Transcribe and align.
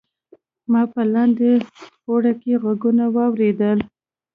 ما 0.71 0.81
په 0.93 1.01
لاندې 1.13 1.51
پوړ 2.03 2.23
کې 2.41 2.53
غږونه 2.63 3.05
واوریدل. 3.15 3.79